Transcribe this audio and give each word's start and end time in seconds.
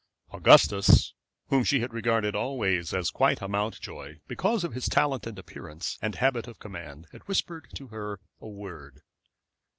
Augustus, 0.33 1.13
whom 1.49 1.63
she 1.63 1.81
had 1.81 1.93
regarded 1.93 2.35
always 2.35 2.91
as 2.91 3.11
quite 3.11 3.39
a 3.39 3.47
Mountjoy, 3.47 4.15
because 4.27 4.63
of 4.63 4.73
his 4.73 4.89
talent, 4.89 5.27
and 5.27 5.37
appearance, 5.37 5.99
and 6.01 6.15
habit 6.15 6.47
of 6.47 6.57
command, 6.57 7.05
had 7.11 7.27
whispered 7.27 7.67
to 7.75 7.89
her 7.89 8.19
a 8.41 8.47
word. 8.49 9.03